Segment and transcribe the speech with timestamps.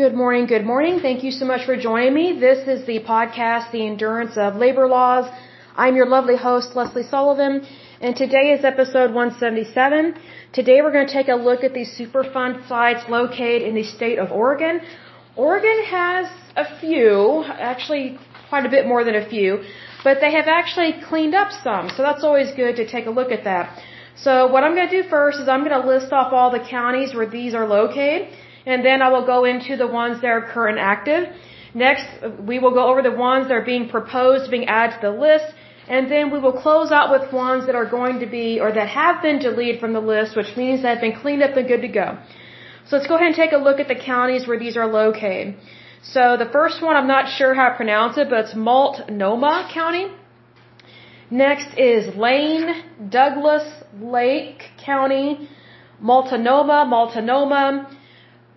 [0.00, 1.00] Good morning, good morning.
[1.00, 2.26] Thank you so much for joining me.
[2.40, 5.26] This is the podcast, The Endurance of Labor Laws.
[5.76, 7.66] I'm your lovely host, Lesley Sullivan,
[8.00, 10.14] and today is episode 177.
[10.54, 14.18] Today we're going to take a look at these Superfund sites located in the state
[14.18, 14.80] of Oregon.
[15.36, 16.26] Oregon has
[16.56, 19.62] a few, actually quite a bit more than a few,
[20.02, 23.30] but they have actually cleaned up some, so that's always good to take a look
[23.30, 23.78] at that.
[24.16, 26.64] So what I'm going to do first is I'm going to list off all the
[26.78, 28.28] counties where these are located,
[28.66, 31.28] and then I will go into the ones that are current active.
[31.74, 32.06] Next,
[32.40, 35.54] we will go over the ones that are being proposed, being added to the list,
[35.88, 38.88] and then we will close out with ones that are going to be, or that
[38.88, 41.82] have been deleted from the list, which means that have been cleaned up and good
[41.82, 42.18] to go.
[42.86, 45.56] So let's go ahead and take a look at the counties where these are located.
[46.02, 50.06] So the first one, I'm not sure how to pronounce it, but it's Multnomah County.
[51.30, 53.66] Next is Lane, Douglas,
[54.00, 55.48] Lake County,
[56.00, 57.96] Multnomah, Multnomah,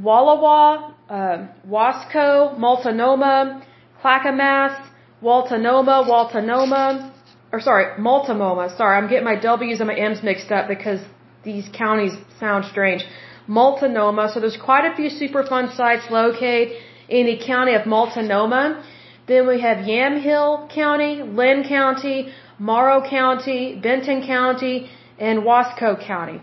[0.00, 3.62] Wallowa, uh, Wasco, Multnomah,
[4.00, 4.76] Clackamas,
[5.22, 7.12] Waltonoma, Waltonoma,
[7.52, 8.74] or sorry, Multnomah.
[8.76, 11.00] Sorry, I'm getting my W's and my M's mixed up because
[11.44, 13.04] these counties sound strange.
[13.46, 14.30] Multnomah.
[14.32, 16.76] So there's quite a few Superfund sites located
[17.08, 18.84] in the county of Multnomah.
[19.26, 26.40] Then we have Yamhill County, Linn County, Morrow County, Benton County, and Wasco County.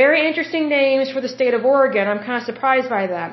[0.00, 2.08] Very interesting names for the state of Oregon.
[2.08, 3.28] I'm kind of surprised by that.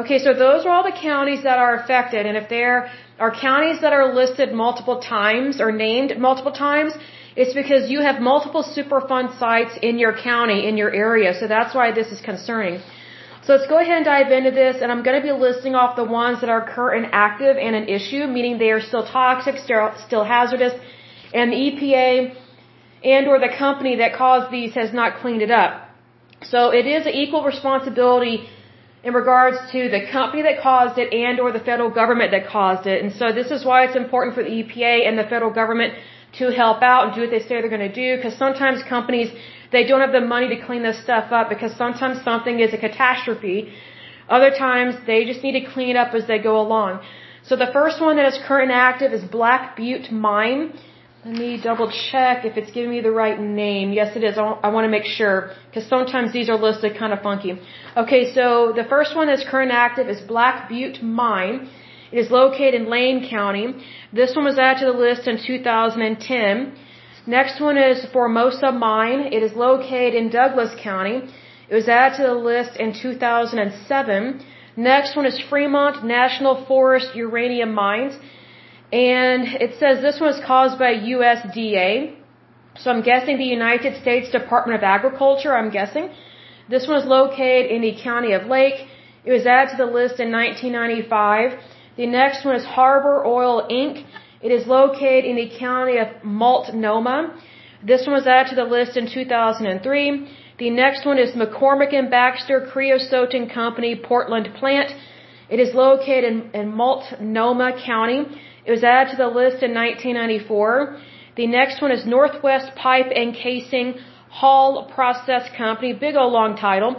[0.00, 2.76] Okay, so those are all the counties that are affected, and if there
[3.18, 6.92] are counties that are listed multiple times or named multiple times,
[7.34, 11.74] it's because you have multiple Superfund sites in your county, in your area, so that's
[11.74, 12.76] why this is concerning.
[13.44, 15.96] So let's go ahead and dive into this, and I'm going to be listing off
[15.96, 19.56] the ones that are current active and an issue, meaning they are still toxic,
[20.08, 20.74] still hazardous,
[21.34, 22.36] and the EPA
[23.02, 25.82] and or the company that caused these has not cleaned it up.
[26.50, 28.48] So it is an equal responsibility
[29.06, 32.86] in regards to the company that caused it and or the federal government that caused
[32.92, 33.02] it.
[33.02, 35.94] And so this is why it's important for the EPA and the federal government
[36.38, 39.30] to help out and do what they say they're going to do because sometimes companies
[39.72, 42.78] they don't have the money to clean this stuff up because sometimes something is a
[42.78, 43.72] catastrophe.
[44.28, 47.00] Other times they just need to clean it up as they go along.
[47.48, 50.72] So the first one that is current active is Black Butte Mine.
[51.26, 53.92] Let me double check if it's giving me the right name.
[53.92, 54.38] Yes, it is.
[54.38, 57.52] I want to make sure because sometimes these are listed kind of funky.
[57.96, 61.68] Okay, so the first one that's current active is Black Butte Mine.
[62.12, 63.66] It is located in Lane County.
[64.12, 66.76] This one was added to the list in 2010.
[67.26, 69.22] Next one is Formosa Mine.
[69.32, 71.16] It is located in Douglas County.
[71.68, 74.44] It was added to the list in 2007.
[74.76, 78.14] Next one is Fremont National Forest Uranium Mines.
[78.92, 82.16] And it says this one was caused by USDA.
[82.78, 86.10] So I'm guessing the United States Department of Agriculture, I'm guessing.
[86.68, 88.86] This one is located in the county of Lake.
[89.24, 91.58] It was added to the list in 1995.
[91.96, 94.04] The next one is Harbor Oil Inc.
[94.42, 97.34] It is located in the county of Multnomah.
[97.82, 100.28] This one was added to the list in 2003.
[100.58, 104.92] The next one is McCormick and Baxter Creosote and Company Portland plant.
[105.48, 108.26] It is located in, in Multnomah County.
[108.64, 110.98] It was added to the list in 1994.
[111.36, 113.94] The next one is Northwest Pipe and Casing
[114.28, 116.96] Hall Process Company, big old long title.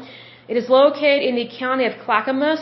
[0.47, 2.61] It is located in the county of Clackamas.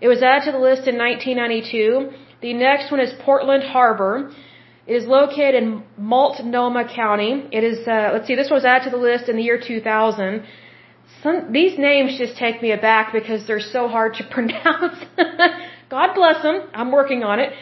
[0.00, 2.10] It was added to the list in 1992.
[2.40, 4.32] The next one is Portland Harbor.
[4.86, 7.46] It is located in Multnomah County.
[7.52, 10.42] It is, uh, let's see, this was added to the list in the year 2000.
[11.22, 14.98] Some, these names just take me aback because they're so hard to pronounce.
[15.90, 16.68] God bless them.
[16.72, 17.52] I'm working on it.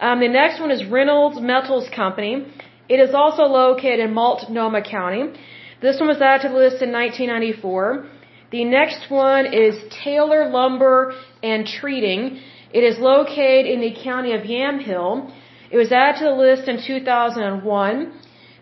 [0.00, 2.46] Um, the next one is Reynolds Metals Company.
[2.88, 5.32] It is also located in Multnomah County.
[5.80, 8.06] This one was added to the list in 1994.
[8.50, 9.74] The next one is
[10.04, 12.40] Taylor Lumber and Treating.
[12.72, 15.32] It is located in the county of Yamhill.
[15.70, 18.12] It was added to the list in 2001.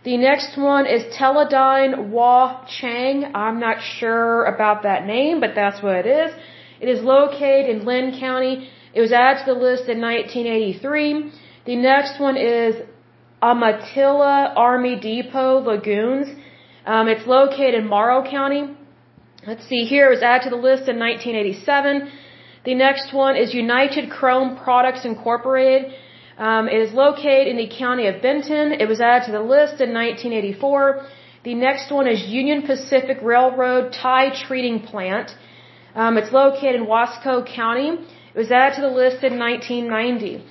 [0.04, 3.34] The next one is Teledyne Wah Chang.
[3.34, 6.31] I'm not sure about that name, but that's what it is.
[6.78, 8.69] It is located in Linn County.
[8.93, 11.32] It was added to the list in 1983.
[11.64, 12.75] The next one is
[13.43, 16.28] Umatilla Army Depot Lagoons.
[16.84, 18.76] Um, it's located in Morrow County.
[19.46, 20.08] Let's see here.
[20.08, 22.11] It was added to the list in 1987.
[22.67, 25.94] The next one is United Chrome Products Incorporated.
[26.38, 28.72] Um, it is located in the county of Benton.
[28.72, 31.06] It was added to the list in 1984.
[31.44, 35.31] The next one is Union Pacific Railroad Tie Treating Plant.
[35.94, 37.90] Um, it's located in Wasco County.
[38.34, 40.44] It was added to the list in 1990.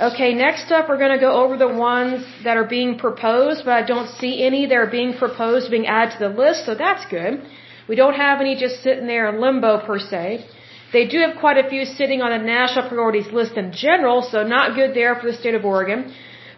[0.00, 3.72] Okay, next up we're going to go over the ones that are being proposed, but
[3.72, 7.04] I don't see any that are being proposed being added to the list, so that's
[7.10, 7.42] good.
[7.88, 10.46] We don't have any just sitting there in limbo per se.
[10.92, 14.42] They do have quite a few sitting on the national priorities list in general, so
[14.42, 16.12] not good there for the state of Oregon.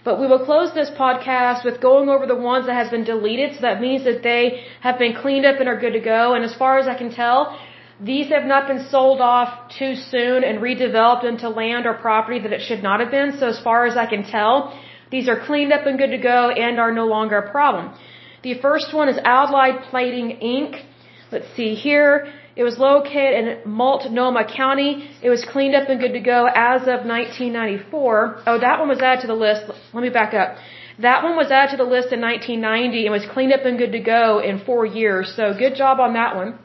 [0.05, 3.55] But we will close this podcast with going over the ones that has been deleted.
[3.55, 6.35] So that means that they have been cleaned up and are good to go.
[6.35, 7.57] And as far as I can tell,
[8.01, 12.53] these have not been sold off too soon and redeveloped into land or property that
[12.53, 13.39] it should not have been.
[13.39, 14.77] So as far as I can tell,
[15.11, 17.95] these are cleaned up and good to go and are no longer a problem.
[18.43, 20.83] The first one is Allied Plating Inc.
[21.31, 22.33] Let's see here.
[22.55, 23.33] It was located
[23.65, 25.09] in Multnomah County.
[25.23, 28.43] It was cleaned up and good to go as of 1994.
[28.47, 29.63] Oh, that one was added to the list.
[29.95, 30.57] Let me back up.
[30.99, 33.93] That one was added to the list in 1990 and was cleaned up and good
[33.93, 35.33] to go in four years.
[35.35, 36.59] So good job on that one.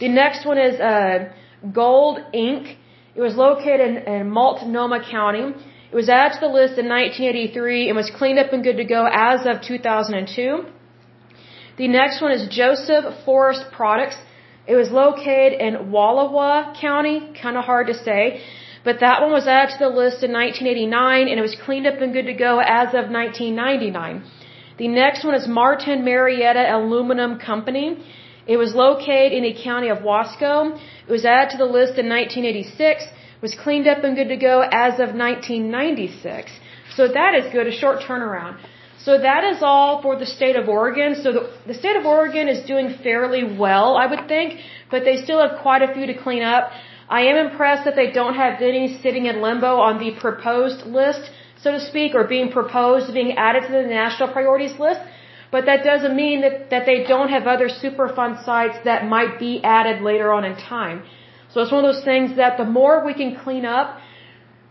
[0.00, 1.30] The next one is uh,
[1.72, 2.76] Gould Inc.
[3.14, 5.54] It was located in, in Multnomah County.
[5.92, 8.84] It was added to the list in 1983 and was cleaned up and good to
[8.84, 10.64] go as of 2002.
[11.76, 14.16] The next one is Joseph Forest Products.
[14.66, 18.42] It was located in Wallowa County, kind of hard to say,
[18.84, 22.00] but that one was added to the list in 1989 and it was cleaned up
[22.00, 24.22] and good to go as of 1999.
[24.78, 27.98] The next one is Martin Marietta Aluminum Company.
[28.46, 30.78] It was located in the county of Wasco.
[31.06, 33.04] It was added to the list in 1986,
[33.40, 36.50] was cleaned up and good to go as of 1996.
[36.96, 38.58] So that is good, a short turnaround.
[39.04, 41.16] So that is all for the state of Oregon.
[41.22, 44.60] So the, the state of Oregon is doing fairly well, I would think,
[44.90, 46.70] but they still have quite a few to clean up.
[47.08, 51.30] I am impressed that they don't have any sitting in limbo on the proposed list,
[51.62, 55.00] so to speak, or being proposed, being added to the national priorities list.
[55.50, 59.62] But that doesn't mean that, that they don't have other Superfund sites that might be
[59.62, 61.02] added later on in time.
[61.50, 63.98] So it's one of those things that the more we can clean up,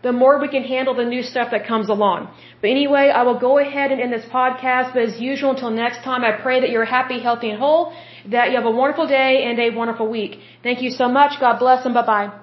[0.02, 2.28] the more we can handle the new stuff that comes along.
[2.60, 4.94] But anyway, I will go ahead and end this podcast.
[4.94, 7.92] But as usual, until next time, I pray that you're happy, healthy, and whole,
[8.26, 10.40] that you have a wonderful day and a wonderful week.
[10.62, 11.40] Thank you so much.
[11.40, 12.41] God bless and bye bye.